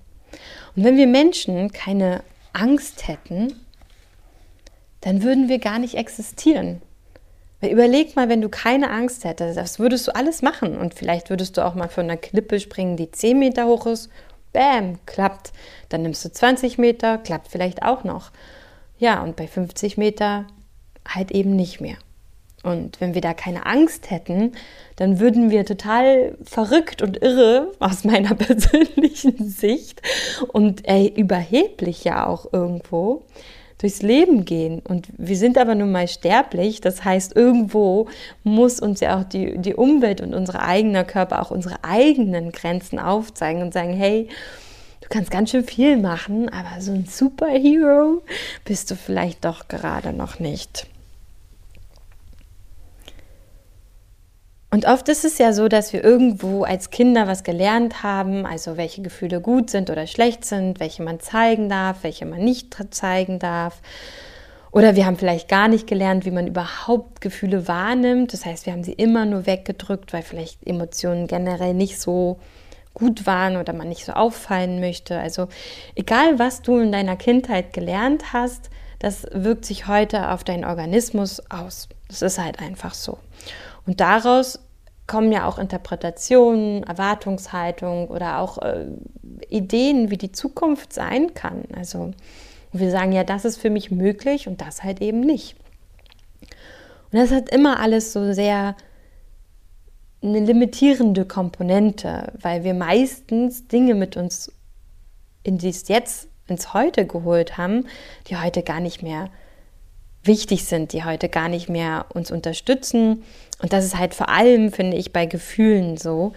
Und 0.76 0.84
wenn 0.84 0.98
wir 0.98 1.08
Menschen 1.08 1.72
keine 1.72 2.24
Angst 2.54 3.08
hätten, 3.08 3.54
dann 5.02 5.22
würden 5.22 5.50
wir 5.50 5.60
gar 5.60 5.80
nicht 5.80 5.96
existieren. 5.96 6.82
Weil 7.60 7.72
überleg 7.72 8.16
mal, 8.16 8.30
wenn 8.30 8.42
du 8.42 8.50
keine 8.50 8.90
Angst 8.90 9.26
hättest, 9.26 9.58
das 9.58 9.80
würdest 9.80 10.08
du 10.08 10.16
alles 10.16 10.42
machen. 10.42 10.78
Und 10.78 10.94
vielleicht 10.94 11.30
würdest 11.30 11.58
du 11.58 11.66
auch 11.66 11.76
mal 11.76 11.90
von 11.90 12.06
einer 12.06 12.18
Klippe 12.18 12.60
springen, 12.60 12.96
die 12.96 13.12
10 13.12 13.38
Meter 13.38 13.66
hoch 13.66 13.86
ist. 13.86 14.10
Bäm, 14.54 15.00
klappt. 15.06 15.52
Dann 15.90 16.04
nimmst 16.04 16.24
du 16.24 16.32
20 16.32 16.78
Meter, 16.78 17.18
klappt 17.18 17.50
vielleicht 17.50 17.84
auch 17.84 18.04
noch. 18.04 18.32
Ja, 18.98 19.22
und 19.22 19.36
bei 19.36 19.48
50 19.48 19.98
Meter 19.98 20.46
halt 21.08 21.32
eben 21.32 21.56
nicht 21.56 21.82
mehr. 21.82 21.98
Und 22.64 23.02
wenn 23.02 23.14
wir 23.14 23.22
da 23.22 23.34
keine 23.34 23.66
Angst 23.66 24.10
hätten, 24.10 24.54
dann 24.96 25.20
würden 25.20 25.52
wir 25.52 25.66
total 25.66 26.38
verrückt 26.44 27.02
und 27.02 27.22
irre 27.22 27.72
aus 27.80 28.06
meiner 28.06 28.36
persönlichen 28.36 29.50
Sicht 29.50 30.02
und 30.54 30.88
äh, 30.88 31.08
überheblich 31.08 32.06
ja 32.06 32.26
auch 32.26 32.52
irgendwo 32.54 33.24
durchs 33.84 34.02
Leben 34.02 34.46
gehen. 34.46 34.80
Und 34.80 35.10
wir 35.18 35.36
sind 35.36 35.58
aber 35.58 35.76
nun 35.76 35.92
mal 35.92 36.08
sterblich. 36.08 36.80
Das 36.80 37.04
heißt, 37.04 37.36
irgendwo 37.36 38.08
muss 38.44 38.80
uns 38.80 39.02
ja 39.02 39.20
auch 39.20 39.26
die, 39.26 39.58
die 39.58 39.76
Umwelt 39.76 40.22
und 40.22 40.34
unser 40.34 40.62
eigener 40.62 41.04
Körper 41.04 41.42
auch 41.42 41.52
unsere 41.52 41.84
eigenen 41.84 42.54
Grenzen 42.54 42.98
aufzeigen 42.98 43.62
und 43.62 43.74
sagen, 43.74 43.92
hey, 43.92 44.30
du 45.02 45.10
kannst 45.10 45.32
ganz 45.32 45.52
schön 45.52 45.66
viel 45.66 45.98
machen, 45.98 46.48
aber 46.48 46.80
so 46.80 46.94
ein 46.94 47.08
Superhero 47.10 48.22
bist 48.64 48.90
du 48.90 48.96
vielleicht 48.96 49.44
doch 49.44 49.68
gerade 49.68 50.14
noch 50.14 50.40
nicht. 50.40 50.88
Und 54.74 54.88
oft 54.88 55.08
ist 55.08 55.24
es 55.24 55.38
ja 55.38 55.54
so, 55.54 55.68
dass 55.68 55.94
wir 55.94 56.04
irgendwo 56.04 56.64
als 56.64 56.90
Kinder 56.90 57.28
was 57.28 57.44
gelernt 57.44 58.02
haben, 58.02 58.48
also 58.48 58.76
welche 58.76 59.04
Gefühle 59.04 59.40
gut 59.40 59.70
sind 59.70 59.92
oder 59.92 60.08
schlecht 60.08 60.46
sind, 60.46 60.80
welche 60.80 61.04
man 61.04 61.20
zeigen 61.20 61.70
darf, 61.70 61.98
welche 62.02 62.26
man 62.26 62.44
nicht 62.44 62.76
zeigen 62.90 63.38
darf. 63.38 63.82
Oder 64.72 64.96
wir 64.96 65.06
haben 65.06 65.18
vielleicht 65.18 65.48
gar 65.48 65.68
nicht 65.68 65.86
gelernt, 65.86 66.26
wie 66.26 66.32
man 66.32 66.48
überhaupt 66.48 67.22
Gefühle 67.22 67.68
wahrnimmt. 67.68 68.34
Das 68.34 68.48
heißt, 68.48 68.66
wir 68.66 68.74
haben 68.74 68.84
sie 68.84 68.94
immer 68.94 69.26
nur 69.26 69.46
weggedrückt, 69.46 70.12
weil 70.12 70.24
vielleicht 70.24 70.66
Emotionen 70.66 71.28
generell 71.28 71.76
nicht 71.76 72.02
so 72.02 72.40
gut 72.96 73.28
waren 73.28 73.58
oder 73.58 73.74
man 73.74 73.90
nicht 73.90 74.06
so 74.06 74.14
auffallen 74.14 74.80
möchte. 74.80 75.20
Also 75.20 75.50
egal, 75.94 76.40
was 76.40 76.64
du 76.64 76.80
in 76.80 76.92
deiner 76.92 77.16
Kindheit 77.16 77.74
gelernt 77.74 78.34
hast, 78.34 78.72
das 78.98 79.28
wirkt 79.34 79.66
sich 79.66 79.88
heute 79.88 80.32
auf 80.32 80.44
deinen 80.44 80.66
Organismus 80.66 81.44
aus. 81.52 81.90
Das 82.08 82.24
ist 82.24 82.40
halt 82.40 82.60
einfach 82.60 82.96
so. 82.96 83.20
Und 83.86 84.00
daraus 84.00 84.60
kommen 85.08 85.32
ja 85.32 85.48
auch 85.48 85.60
Interpretationen, 85.60 86.84
Erwartungshaltung 86.84 88.08
oder 88.08 88.40
auch 88.40 88.58
äh, 88.60 88.88
Ideen, 89.50 90.10
wie 90.10 90.18
die 90.18 90.32
Zukunft 90.32 90.94
sein 90.94 91.34
kann. 91.34 91.64
Also 91.76 92.12
wir 92.72 92.90
sagen 92.90 93.12
ja, 93.12 93.24
das 93.24 93.46
ist 93.46 93.58
für 93.58 93.70
mich 93.70 93.92
möglich 93.92 94.48
und 94.48 94.62
das 94.62 94.84
halt 94.84 95.02
eben 95.02 95.20
nicht. 95.20 95.56
Und 97.12 97.20
das 97.20 97.32
hat 97.32 97.50
immer 97.50 97.80
alles 97.80 98.14
so 98.14 98.34
sehr 98.34 98.76
eine 100.24 100.40
limitierende 100.40 101.26
Komponente, 101.26 102.32
weil 102.40 102.64
wir 102.64 102.74
meistens 102.74 103.68
Dinge 103.68 103.94
mit 103.94 104.16
uns 104.16 104.52
in 105.44 105.58
dies 105.58 105.88
Jetzt, 105.90 106.30
ins 106.48 106.74
Heute 106.74 107.06
geholt 107.06 107.58
haben, 107.58 107.86
die 108.28 108.38
heute 108.38 108.64
gar 108.64 108.80
nicht 108.80 109.04
mehr 109.04 109.30
wichtig 110.24 110.66
sind, 110.66 110.94
die 110.94 111.04
heute 111.04 111.30
gar 111.30 111.50
nicht 111.50 111.70
mehr 111.70 112.06
uns 112.14 112.32
unterstützen. 112.32 113.24
Und 113.62 113.74
das 113.74 113.86
ist 113.86 113.98
halt 113.98 114.14
vor 114.14 114.30
allem, 114.30 114.72
finde 114.72 114.98
ich, 114.98 115.14
bei 115.14 115.26
Gefühlen 115.26 115.98
so. 115.98 116.34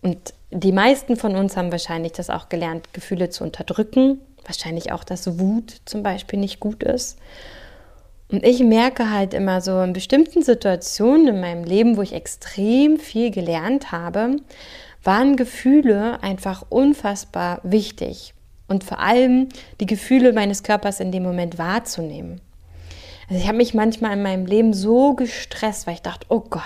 Und 0.00 0.34
die 0.50 0.72
meisten 0.72 1.16
von 1.16 1.36
uns 1.36 1.56
haben 1.56 1.72
wahrscheinlich 1.72 2.12
das 2.12 2.30
auch 2.30 2.48
gelernt, 2.48 2.92
Gefühle 2.92 3.30
zu 3.30 3.44
unterdrücken. 3.44 4.20
Wahrscheinlich 4.44 4.92
auch, 4.92 5.04
dass 5.04 5.38
Wut 5.38 5.80
zum 5.84 6.02
Beispiel 6.02 6.38
nicht 6.38 6.60
gut 6.60 6.82
ist. 6.82 7.18
Und 8.28 8.44
ich 8.44 8.60
merke 8.60 9.10
halt 9.10 9.34
immer 9.34 9.60
so 9.60 9.80
in 9.82 9.92
bestimmten 9.92 10.42
Situationen 10.42 11.28
in 11.28 11.40
meinem 11.40 11.64
Leben, 11.64 11.96
wo 11.96 12.02
ich 12.02 12.14
extrem 12.14 12.98
viel 12.98 13.30
gelernt 13.30 13.92
habe, 13.92 14.36
waren 15.04 15.36
Gefühle 15.36 16.22
einfach 16.22 16.64
unfassbar 16.70 17.60
wichtig. 17.62 18.34
Und 18.68 18.84
vor 18.84 19.00
allem 19.00 19.48
die 19.80 19.86
Gefühle 19.86 20.32
meines 20.32 20.62
Körpers 20.62 21.00
in 21.00 21.12
dem 21.12 21.22
Moment 21.22 21.58
wahrzunehmen. 21.58 22.40
Also 23.28 23.40
ich 23.40 23.48
habe 23.48 23.58
mich 23.58 23.74
manchmal 23.74 24.12
in 24.12 24.22
meinem 24.22 24.46
Leben 24.46 24.74
so 24.74 25.14
gestresst, 25.14 25.86
weil 25.86 25.94
ich 25.94 26.02
dachte, 26.02 26.26
oh 26.28 26.40
Gott, 26.40 26.62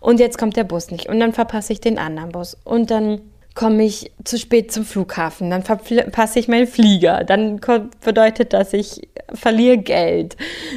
und 0.00 0.20
jetzt 0.20 0.38
kommt 0.38 0.56
der 0.56 0.64
Bus 0.64 0.90
nicht. 0.90 1.08
Und 1.08 1.20
dann 1.20 1.32
verpasse 1.32 1.72
ich 1.72 1.80
den 1.80 1.98
anderen 1.98 2.32
Bus. 2.32 2.56
Und 2.64 2.90
dann 2.90 3.20
komme 3.58 3.82
ich 3.82 4.12
zu 4.22 4.38
spät 4.38 4.70
zum 4.70 4.84
Flughafen, 4.84 5.50
dann 5.50 5.64
verpasse 5.64 6.38
ich 6.38 6.46
meinen 6.46 6.68
Flieger, 6.68 7.24
dann 7.24 7.60
bedeutet 8.04 8.52
das, 8.52 8.72
ich 8.72 9.08
verliere 9.34 9.78
Geld, 9.78 10.36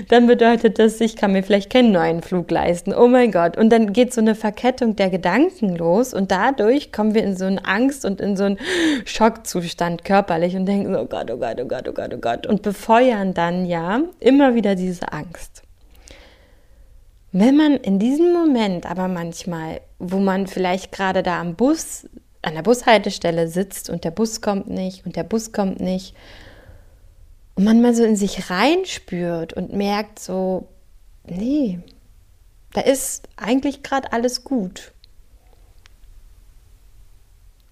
dann 0.10 0.26
bedeutet 0.26 0.80
das, 0.80 1.00
ich 1.00 1.16
kann 1.16 1.32
mir 1.32 1.44
vielleicht 1.44 1.70
keinen 1.70 1.92
neuen 1.92 2.24
Flug 2.24 2.50
leisten, 2.50 2.92
oh 2.92 3.08
mein 3.08 3.32
Gott. 3.32 3.56
Und 3.56 3.70
dann 3.70 3.94
geht 3.94 4.12
so 4.16 4.20
eine 4.20 4.34
Verkettung 4.34 4.96
der 4.96 5.12
Gedanken 5.12 5.76
los 5.76 6.12
und 6.12 6.32
dadurch 6.32 6.92
kommen 6.92 7.14
wir 7.14 7.24
in 7.24 7.38
so 7.38 7.46
eine 7.46 7.64
Angst 7.66 8.04
und 8.04 8.20
in 8.20 8.36
so 8.36 8.46
einen 8.46 8.58
Schockzustand 9.06 10.04
körperlich 10.04 10.56
und 10.56 10.66
denken, 10.66 10.96
oh 10.96 11.06
Gott, 11.06 11.30
oh 11.30 11.38
Gott, 11.38 11.62
oh 11.62 11.66
Gott, 11.66 11.88
oh 11.88 11.94
Gott, 11.94 12.14
oh 12.16 12.18
Gott 12.20 12.48
und 12.48 12.64
befeuern 12.64 13.36
dann 13.36 13.68
ja 13.68 14.02
immer 14.20 14.56
wieder 14.56 14.74
diese 14.74 15.14
Angst. 15.14 15.62
Wenn 17.32 17.56
man 17.56 17.76
in 17.76 18.00
diesem 18.00 18.34
Moment 18.34 18.90
aber 18.90 19.08
manchmal, 19.08 19.82
wo 20.00 20.18
man 20.18 20.48
vielleicht 20.48 20.92
gerade 20.92 21.22
da 21.22 21.40
am 21.40 21.54
Bus 21.54 22.08
an 22.42 22.56
der 22.56 22.64
Bushaltestelle 22.64 23.48
sitzt 23.48 23.90
und 23.90 24.04
der 24.04 24.12
Bus 24.12 24.42
kommt 24.42 24.70
nicht 24.70 25.06
und 25.06 25.16
der 25.16 25.24
Bus 25.24 25.52
kommt 25.52 25.80
nicht 25.80 26.16
und 27.56 27.64
man 27.64 27.82
mal 27.82 27.94
so 27.94 28.04
in 28.04 28.16
sich 28.16 28.50
reinspürt 28.50 29.54
und 29.54 29.74
merkt 29.74 30.20
so, 30.20 30.68
nee, 31.26 31.80
da 32.74 32.82
ist 32.82 33.28
eigentlich 33.38 33.84
gerade 33.84 34.14
alles 34.14 34.44
gut. 34.44 34.94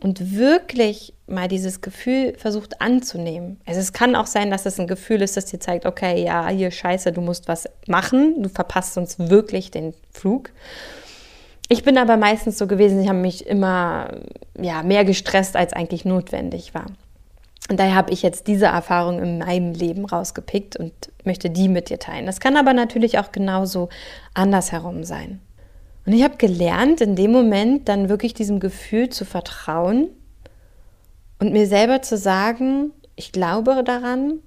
und 0.02 0.36
wirklich 0.36 1.14
mal 1.28 1.48
dieses 1.48 1.82
Gefühl 1.82 2.34
versucht 2.38 2.82
anzunehmen. 2.82 3.60
Also 3.66 3.80
es 3.82 3.92
kann 3.94 4.16
auch 4.16 4.28
sein, 4.28 4.50
dass 4.50 4.66
es 4.66 4.80
ein 4.80 4.88
Gefühl 4.88 5.22
ist, 5.22 5.36
das 5.36 5.46
dir 5.46 5.60
zeigt, 5.60 5.86
okay, 5.86 6.24
ja, 6.24 6.48
hier 6.48 6.72
scheiße, 6.72 7.12
du 7.12 7.22
musst 7.22 7.48
was 7.48 7.68
machen, 7.88 8.42
du 8.42 8.50
verpasst 8.50 8.98
uns 8.98 9.20
wirklich 9.20 9.72
den 9.72 9.94
Flug. 10.12 10.52
Ich 11.72 11.84
bin 11.84 12.00
aber 12.00 12.18
meistens 12.18 12.58
so 12.58 12.66
gewesen, 12.66 13.00
ich 13.00 13.08
habe 13.08 13.20
mich 13.20 13.46
immer 13.46 14.10
ja, 14.60 14.82
mehr 14.82 15.06
gestresst, 15.06 15.56
als 15.56 15.72
eigentlich 15.72 16.04
notwendig 16.04 16.74
war. 16.74 16.88
Und 17.70 17.80
daher 17.80 17.94
habe 17.94 18.12
ich 18.12 18.24
jetzt 18.24 18.48
diese 18.48 18.66
Erfahrung 18.66 19.20
in 19.20 19.38
meinem 19.38 19.74
Leben 19.74 20.06
rausgepickt 20.06 20.76
und 20.76 20.92
möchte 21.24 21.52
die 21.52 21.70
mit 21.70 21.92
dir 21.92 22.00
teilen. 22.00 22.26
Das 22.26 22.40
kann 22.40 22.58
aber 22.58 22.74
natürlich 22.74 23.20
auch 23.20 23.32
genauso 23.32 23.90
andersherum 24.34 25.04
sein. 25.04 25.40
Und 26.08 26.14
ich 26.14 26.24
habe 26.24 26.38
gelernt, 26.38 27.02
in 27.02 27.16
dem 27.16 27.32
Moment 27.32 27.88
dann 27.88 28.10
wirklich 28.10 28.34
diesem 28.34 28.60
Gefühl 28.60 29.10
zu 29.10 29.24
vertrauen 29.24 30.10
und 31.38 31.54
mir 31.54 31.68
selber 31.68 32.02
zu 32.02 32.18
sagen, 32.18 32.92
ich 33.16 33.32
glaube 33.32 33.84
daran, 33.84 34.40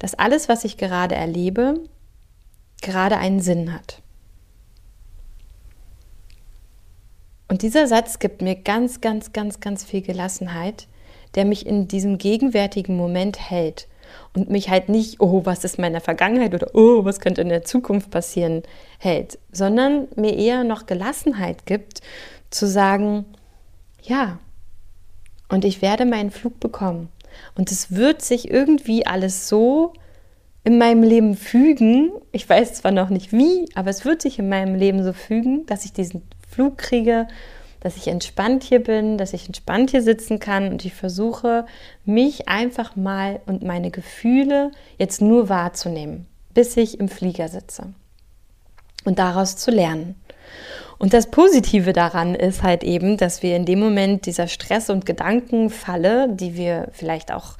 dass 0.00 0.14
alles, 0.14 0.48
was 0.48 0.64
ich 0.64 0.76
gerade 0.76 1.14
erlebe, 1.14 1.80
gerade 2.82 3.18
einen 3.18 3.40
Sinn 3.40 3.72
hat. 3.72 4.02
Und 7.48 7.62
dieser 7.62 7.86
Satz 7.86 8.18
gibt 8.18 8.42
mir 8.42 8.56
ganz, 8.56 9.00
ganz, 9.00 9.32
ganz, 9.32 9.60
ganz 9.60 9.84
viel 9.84 10.02
Gelassenheit, 10.02 10.88
der 11.34 11.44
mich 11.44 11.66
in 11.66 11.86
diesem 11.86 12.18
gegenwärtigen 12.18 12.96
Moment 12.96 13.38
hält 13.50 13.88
und 14.34 14.50
mich 14.50 14.68
halt 14.68 14.88
nicht, 14.88 15.20
oh, 15.20 15.42
was 15.44 15.64
ist 15.64 15.78
meine 15.78 16.00
Vergangenheit 16.00 16.54
oder 16.54 16.74
oh, 16.74 17.04
was 17.04 17.20
könnte 17.20 17.42
in 17.42 17.48
der 17.48 17.64
Zukunft 17.64 18.10
passieren, 18.10 18.62
hält, 18.98 19.38
sondern 19.52 20.08
mir 20.16 20.36
eher 20.36 20.64
noch 20.64 20.86
Gelassenheit 20.86 21.66
gibt, 21.66 22.00
zu 22.50 22.66
sagen, 22.66 23.24
ja, 24.02 24.38
und 25.48 25.64
ich 25.64 25.82
werde 25.82 26.06
meinen 26.06 26.30
Flug 26.30 26.58
bekommen. 26.58 27.08
Und 27.56 27.70
es 27.70 27.92
wird 27.92 28.22
sich 28.22 28.50
irgendwie 28.50 29.06
alles 29.06 29.48
so 29.48 29.92
in 30.64 30.78
meinem 30.78 31.02
Leben 31.02 31.36
fügen. 31.36 32.10
Ich 32.32 32.48
weiß 32.48 32.74
zwar 32.74 32.92
noch 32.92 33.10
nicht 33.10 33.32
wie, 33.32 33.68
aber 33.74 33.90
es 33.90 34.04
wird 34.04 34.22
sich 34.22 34.38
in 34.38 34.48
meinem 34.48 34.74
Leben 34.74 35.04
so 35.04 35.12
fügen, 35.12 35.66
dass 35.66 35.84
ich 35.84 35.92
diesen 35.92 36.22
Flug 36.46 36.78
kriege, 36.78 37.28
dass 37.80 37.96
ich 37.96 38.08
entspannt 38.08 38.64
hier 38.64 38.82
bin, 38.82 39.18
dass 39.18 39.32
ich 39.32 39.46
entspannt 39.46 39.90
hier 39.90 40.02
sitzen 40.02 40.40
kann 40.40 40.70
und 40.70 40.84
ich 40.84 40.94
versuche, 40.94 41.66
mich 42.04 42.48
einfach 42.48 42.96
mal 42.96 43.40
und 43.46 43.62
meine 43.62 43.90
Gefühle 43.90 44.72
jetzt 44.98 45.20
nur 45.20 45.48
wahrzunehmen, 45.48 46.26
bis 46.52 46.76
ich 46.76 46.98
im 46.98 47.08
Flieger 47.08 47.48
sitze 47.48 47.92
und 49.04 49.18
daraus 49.18 49.56
zu 49.56 49.70
lernen. 49.70 50.16
Und 50.98 51.12
das 51.12 51.30
Positive 51.30 51.92
daran 51.92 52.34
ist 52.34 52.62
halt 52.62 52.82
eben, 52.82 53.18
dass 53.18 53.42
wir 53.42 53.54
in 53.54 53.66
dem 53.66 53.80
Moment 53.80 54.26
dieser 54.26 54.48
Stress- 54.48 54.90
und 54.90 55.04
Gedankenfalle, 55.04 56.28
die 56.30 56.56
wir 56.56 56.88
vielleicht 56.92 57.32
auch 57.32 57.56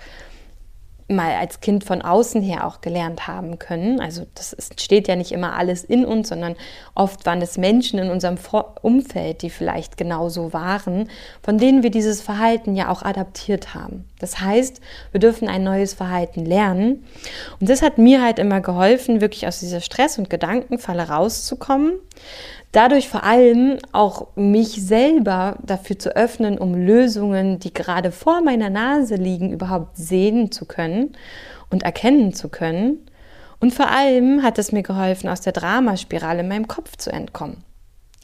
mal 1.08 1.36
als 1.36 1.60
Kind 1.60 1.84
von 1.84 2.02
außen 2.02 2.42
her 2.42 2.66
auch 2.66 2.80
gelernt 2.80 3.28
haben 3.28 3.58
können. 3.58 4.00
Also 4.00 4.26
das 4.34 4.56
steht 4.76 5.06
ja 5.06 5.14
nicht 5.14 5.30
immer 5.30 5.54
alles 5.54 5.84
in 5.84 6.04
uns, 6.04 6.28
sondern 6.28 6.56
oft 6.94 7.24
waren 7.26 7.40
es 7.40 7.58
Menschen 7.58 7.98
in 8.00 8.10
unserem 8.10 8.36
Umfeld, 8.82 9.42
die 9.42 9.50
vielleicht 9.50 9.96
genauso 9.96 10.52
waren, 10.52 11.08
von 11.42 11.58
denen 11.58 11.84
wir 11.84 11.90
dieses 11.90 12.22
Verhalten 12.22 12.74
ja 12.74 12.90
auch 12.90 13.02
adaptiert 13.02 13.74
haben. 13.74 14.04
Das 14.18 14.40
heißt, 14.40 14.80
wir 15.12 15.20
dürfen 15.20 15.48
ein 15.48 15.62
neues 15.62 15.94
Verhalten 15.94 16.44
lernen. 16.44 17.04
Und 17.60 17.68
das 17.68 17.82
hat 17.82 17.98
mir 17.98 18.22
halt 18.22 18.38
immer 18.38 18.60
geholfen, 18.60 19.20
wirklich 19.20 19.46
aus 19.46 19.60
dieser 19.60 19.80
Stress- 19.80 20.18
und 20.18 20.30
Gedankenfalle 20.30 21.08
rauszukommen 21.08 21.98
dadurch 22.76 23.08
vor 23.08 23.24
allem 23.24 23.78
auch 23.92 24.28
mich 24.36 24.68
selber 24.68 25.56
dafür 25.64 25.98
zu 25.98 26.14
öffnen, 26.14 26.58
um 26.58 26.74
Lösungen, 26.74 27.58
die 27.58 27.72
gerade 27.72 28.12
vor 28.12 28.42
meiner 28.42 28.68
Nase 28.68 29.14
liegen, 29.14 29.50
überhaupt 29.50 29.96
sehen 29.96 30.52
zu 30.52 30.66
können 30.66 31.16
und 31.70 31.84
erkennen 31.84 32.34
zu 32.34 32.50
können. 32.50 32.98
Und 33.60 33.72
vor 33.72 33.88
allem 33.88 34.42
hat 34.42 34.58
es 34.58 34.72
mir 34.72 34.82
geholfen, 34.82 35.30
aus 35.30 35.40
der 35.40 35.54
Dramaspirale 35.54 36.40
in 36.40 36.48
meinem 36.48 36.68
Kopf 36.68 36.96
zu 36.96 37.10
entkommen. 37.10 37.64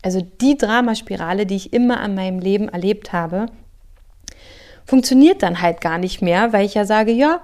Also 0.03 0.21
die 0.21 0.59
Dramaspirale, 0.59 1.47
die 1.47 1.57
ich 1.57 1.73
immer 1.73 2.01
an 2.01 2.15
meinem 2.15 2.39
Leben 2.39 2.69
erlebt 2.69 3.15
habe, 3.15 3.47
funktioniert 4.85 5.43
dann 5.43 5.63
halt 5.63 5.81
gar 5.81 5.97
nicht 5.97 6.21
mehr, 6.21 6.53
weil 6.53 6.67
ich 6.67 6.75
ja 6.75 6.85
sage, 6.85 7.13
ja, 7.13 7.41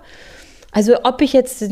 also 0.72 1.04
ob 1.04 1.22
ich 1.22 1.32
jetzt 1.32 1.62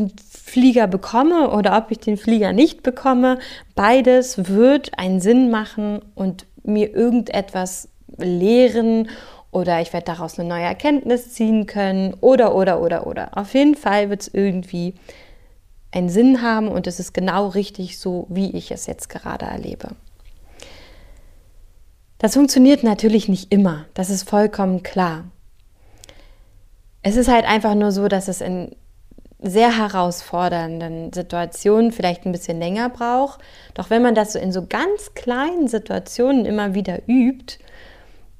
Flieger 0.47 0.87
bekomme 0.87 1.51
oder 1.51 1.77
ob 1.77 1.91
ich 1.91 1.99
den 1.99 2.15
Flieger 2.15 2.53
nicht 2.53 2.81
bekomme, 2.81 3.37
beides 3.75 4.47
wird 4.47 4.97
einen 4.97 5.19
Sinn 5.19 5.51
machen 5.51 5.99
und 6.15 6.45
mir 6.63 6.95
irgendetwas 6.95 7.89
lehren 8.17 9.09
oder 9.51 9.81
ich 9.81 9.91
werde 9.91 10.05
daraus 10.05 10.39
eine 10.39 10.47
neue 10.47 10.63
Erkenntnis 10.63 11.33
ziehen 11.33 11.65
können 11.65 12.13
oder 12.21 12.55
oder 12.55 12.81
oder 12.81 13.07
oder. 13.07 13.37
Auf 13.37 13.53
jeden 13.53 13.75
Fall 13.75 14.09
wird 14.09 14.21
es 14.21 14.27
irgendwie 14.33 14.95
einen 15.91 16.07
Sinn 16.07 16.41
haben 16.41 16.69
und 16.69 16.87
es 16.87 17.01
ist 17.01 17.13
genau 17.13 17.47
richtig 17.47 17.99
so, 17.99 18.25
wie 18.29 18.51
ich 18.51 18.71
es 18.71 18.87
jetzt 18.87 19.09
gerade 19.09 19.45
erlebe. 19.45 19.89
Das 22.19 22.35
funktioniert 22.35 22.83
natürlich 22.83 23.27
nicht 23.27 23.51
immer, 23.51 23.85
das 23.93 24.09
ist 24.09 24.29
vollkommen 24.29 24.81
klar. 24.81 25.25
Es 27.03 27.17
ist 27.17 27.27
halt 27.27 27.45
einfach 27.45 27.75
nur 27.75 27.91
so, 27.91 28.07
dass 28.07 28.29
es 28.29 28.39
in 28.39 28.75
sehr 29.39 29.77
herausfordernden 29.77 31.13
Situationen 31.13 31.91
vielleicht 31.91 32.25
ein 32.25 32.31
bisschen 32.31 32.59
länger 32.59 32.89
braucht. 32.89 33.41
Doch 33.75 33.89
wenn 33.89 34.01
man 34.01 34.15
das 34.15 34.33
so 34.33 34.39
in 34.39 34.51
so 34.51 34.65
ganz 34.65 35.13
kleinen 35.13 35.67
Situationen 35.67 36.45
immer 36.45 36.73
wieder 36.73 37.07
übt, 37.07 37.59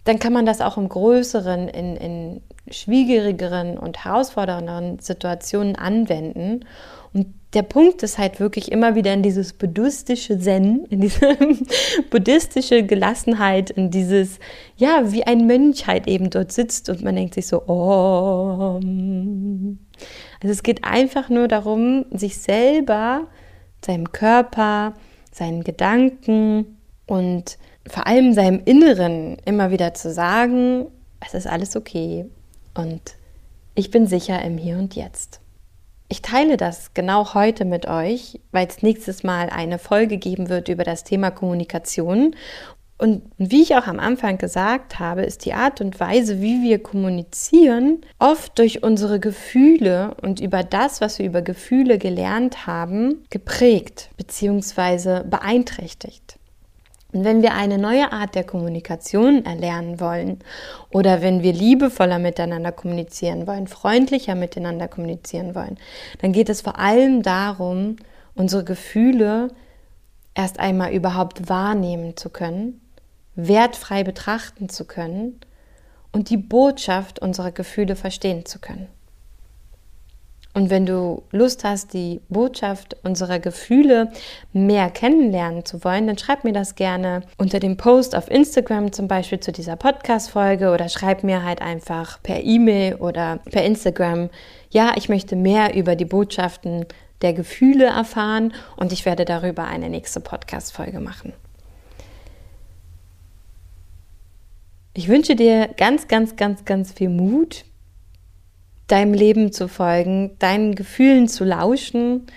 dann 0.05 0.19
kann 0.19 0.33
man 0.33 0.45
das 0.45 0.61
auch 0.61 0.77
im 0.77 0.89
größeren, 0.89 1.67
in, 1.67 1.97
in 1.97 2.41
schwierigeren 2.71 3.77
und 3.77 4.05
herausfordernderen 4.05 4.99
Situationen 4.99 5.75
anwenden. 5.75 6.65
Und 7.13 7.33
der 7.57 7.63
Punkt 7.63 8.03
ist 8.03 8.19
halt 8.19 8.39
wirklich 8.39 8.71
immer 8.71 8.93
wieder 8.93 9.11
in 9.11 9.23
dieses 9.23 9.51
buddhistische 9.51 10.37
Zen, 10.37 10.85
in 10.91 11.01
diese 11.01 11.35
buddhistische 12.11 12.83
Gelassenheit, 12.83 13.71
in 13.71 13.89
dieses, 13.89 14.37
ja, 14.75 15.11
wie 15.11 15.23
ein 15.23 15.47
Mönch 15.47 15.87
halt 15.87 16.05
eben 16.05 16.29
dort 16.29 16.51
sitzt 16.51 16.87
und 16.87 17.03
man 17.03 17.15
denkt 17.15 17.33
sich 17.33 17.47
so, 17.47 17.63
oh. 17.63 18.79
Also 20.39 20.53
es 20.53 20.61
geht 20.61 20.83
einfach 20.83 21.29
nur 21.29 21.47
darum, 21.47 22.05
sich 22.11 22.37
selber, 22.37 23.25
seinem 23.83 24.11
Körper, 24.11 24.93
seinen 25.31 25.63
Gedanken 25.63 26.77
und 27.07 27.57
vor 27.87 28.05
allem 28.05 28.33
seinem 28.33 28.61
Inneren 28.65 29.37
immer 29.45 29.71
wieder 29.71 29.95
zu 29.95 30.13
sagen, 30.13 30.85
es 31.25 31.33
ist 31.33 31.47
alles 31.47 31.75
okay 31.75 32.27
und 32.75 33.01
ich 33.73 33.89
bin 33.89 34.05
sicher 34.05 34.39
im 34.43 34.59
Hier 34.59 34.77
und 34.77 34.95
Jetzt. 34.95 35.41
Ich 36.09 36.21
teile 36.21 36.55
das 36.55 36.93
genau 36.93 37.33
heute 37.33 37.65
mit 37.65 37.85
euch, 37.87 38.39
weil 38.51 38.67
es 38.67 38.81
nächstes 38.81 39.23
Mal 39.23 39.49
eine 39.49 39.77
Folge 39.77 40.17
geben 40.17 40.47
wird 40.47 40.69
über 40.69 40.85
das 40.85 41.03
Thema 41.03 41.31
Kommunikation 41.31 42.33
und 42.99 43.21
wie 43.37 43.61
ich 43.61 43.75
auch 43.75 43.85
am 43.85 43.99
Anfang 43.99 44.37
gesagt 44.39 44.97
habe, 44.97 45.21
ist 45.21 45.45
die 45.45 45.53
Art 45.53 45.81
und 45.81 45.99
Weise, 45.99 46.41
wie 46.41 46.63
wir 46.63 46.81
kommunizieren, 46.81 48.01
oft 48.17 48.57
durch 48.57 48.81
unsere 48.81 49.19
Gefühle 49.19 50.15
und 50.21 50.39
über 50.39 50.63
das, 50.63 50.99
was 50.99 51.19
wir 51.19 51.27
über 51.27 51.43
Gefühle 51.43 51.99
gelernt 51.99 52.65
haben, 52.65 53.23
geprägt 53.29 54.09
bzw. 54.17 55.23
beeinträchtigt. 55.29 56.36
Und 57.13 57.23
wenn 57.23 57.41
wir 57.41 57.53
eine 57.53 57.77
neue 57.77 58.11
Art 58.11 58.35
der 58.35 58.43
Kommunikation 58.43 59.45
erlernen 59.45 59.99
wollen 59.99 60.39
oder 60.91 61.21
wenn 61.21 61.41
wir 61.41 61.53
liebevoller 61.53 62.19
miteinander 62.19 62.71
kommunizieren 62.71 63.47
wollen, 63.47 63.67
freundlicher 63.67 64.35
miteinander 64.35 64.87
kommunizieren 64.87 65.55
wollen, 65.55 65.77
dann 66.21 66.33
geht 66.33 66.49
es 66.49 66.61
vor 66.61 66.79
allem 66.79 67.23
darum, 67.23 67.95
unsere 68.35 68.63
Gefühle 68.63 69.49
erst 70.35 70.59
einmal 70.59 70.91
überhaupt 70.91 71.49
wahrnehmen 71.49 72.17
zu 72.17 72.29
können 72.29 72.81
wertfrei 73.37 74.03
betrachten 74.03 74.67
zu 74.67 74.83
können 74.83 75.39
und 76.11 76.29
die 76.29 76.37
Botschaft 76.37 77.19
unserer 77.19 77.51
Gefühle 77.51 77.95
verstehen 77.95 78.45
zu 78.45 78.59
können. 78.59 78.87
Und 80.57 80.71
wenn 80.71 80.87
du 80.87 81.21
Lust 81.29 81.63
hast, 81.63 81.93
die 81.93 82.19
Botschaft 82.29 82.97
unserer 83.03 83.37
Gefühle 83.37 84.11
mehr 84.53 84.89
kennenlernen 84.89 85.65
zu 85.65 85.83
wollen, 85.83 86.07
dann 86.07 86.17
schreib 86.17 86.43
mir 86.43 86.51
das 86.51 86.73
gerne 86.73 87.21
unter 87.37 87.59
dem 87.59 87.77
Post 87.77 88.15
auf 88.15 88.27
Instagram 88.27 88.91
zum 88.91 89.07
Beispiel 89.07 89.39
zu 89.39 89.51
dieser 89.51 89.75
Podcast-Folge 89.75 90.71
oder 90.71 90.89
schreib 90.89 91.23
mir 91.23 91.43
halt 91.43 91.61
einfach 91.61 92.23
per 92.23 92.43
E-Mail 92.43 92.95
oder 92.95 93.37
per 93.51 93.63
Instagram, 93.65 94.31
ja, 94.71 94.93
ich 94.95 95.09
möchte 95.09 95.35
mehr 95.35 95.75
über 95.75 95.95
die 95.95 96.05
Botschaften 96.05 96.87
der 97.21 97.33
Gefühle 97.33 97.85
erfahren 97.85 98.51
und 98.77 98.91
ich 98.91 99.05
werde 99.05 99.25
darüber 99.25 99.65
eine 99.65 99.91
nächste 99.91 100.21
Podcast-Folge 100.21 100.99
machen. 100.99 101.33
Ich 104.95 105.07
wünsche 105.07 105.35
dir 105.35 105.69
ganz, 105.77 106.07
ganz, 106.07 106.35
ganz, 106.35 106.65
ganz 106.65 106.93
viel 106.93 107.09
Mut, 107.09 107.63
deinem 108.87 109.13
Leben 109.13 109.51
zu 109.51 109.67
folgen, 109.67 110.37
deinen 110.39 110.75
Gefühlen 110.75 111.27
zu 111.27 111.43
lauschen 111.43 112.27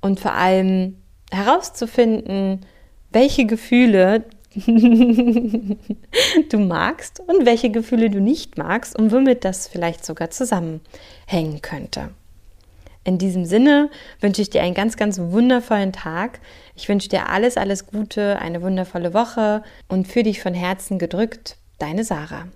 und 0.00 0.20
vor 0.20 0.34
allem 0.34 0.96
herauszufinden, 1.30 2.66
welche 3.10 3.46
Gefühle 3.46 4.24
du 4.54 6.58
magst 6.58 7.20
und 7.20 7.44
welche 7.44 7.70
Gefühle 7.70 8.10
du 8.10 8.20
nicht 8.20 8.56
magst 8.56 8.96
und 8.96 9.10
womit 9.10 9.44
das 9.44 9.66
vielleicht 9.66 10.04
sogar 10.04 10.30
zusammenhängen 10.30 11.60
könnte. 11.60 12.10
In 13.02 13.18
diesem 13.18 13.44
Sinne 13.44 13.90
wünsche 14.20 14.40
ich 14.40 14.50
dir 14.50 14.62
einen 14.62 14.74
ganz, 14.74 14.96
ganz 14.96 15.18
wundervollen 15.18 15.92
Tag. 15.92 16.40
Ich 16.74 16.88
wünsche 16.88 17.08
dir 17.08 17.28
alles, 17.28 17.56
alles 17.56 17.86
Gute, 17.86 18.38
eine 18.38 18.62
wundervolle 18.62 19.12
Woche 19.12 19.62
und 19.88 20.08
für 20.08 20.22
dich 20.22 20.40
von 20.40 20.54
Herzen 20.54 20.98
gedrückt, 20.98 21.56
deine 21.78 22.04
Sarah. 22.04 22.46